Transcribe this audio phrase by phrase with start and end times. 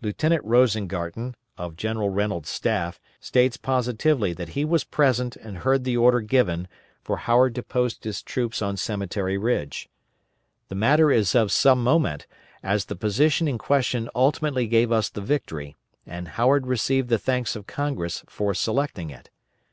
[0.00, 5.96] Lieutenant Rosengarten, of General Reynolds' staff, states positively that he was present and heard the
[5.96, 6.66] order given
[7.04, 9.88] for Howard to post his troops on Cemetery Ridge.
[10.68, 12.26] The matter is of some moment,
[12.60, 17.54] as the position in question ultimately gave us the victory, and Howard received the thanks
[17.54, 19.30] of Congress for selecting it.